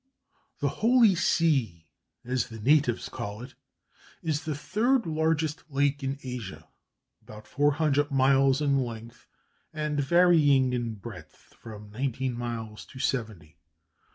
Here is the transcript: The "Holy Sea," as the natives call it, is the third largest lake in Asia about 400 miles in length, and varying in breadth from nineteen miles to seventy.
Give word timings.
The 0.61 0.69
"Holy 0.81 1.13
Sea," 1.13 1.85
as 2.25 2.49
the 2.49 2.59
natives 2.59 3.07
call 3.07 3.43
it, 3.43 3.53
is 4.23 4.45
the 4.45 4.55
third 4.55 5.05
largest 5.05 5.63
lake 5.69 6.01
in 6.03 6.17
Asia 6.23 6.67
about 7.21 7.45
400 7.47 8.09
miles 8.09 8.61
in 8.63 8.79
length, 8.83 9.27
and 9.71 9.99
varying 9.99 10.73
in 10.73 10.95
breadth 10.95 11.53
from 11.55 11.91
nineteen 11.91 12.33
miles 12.35 12.83
to 12.85 12.97
seventy. 12.97 13.59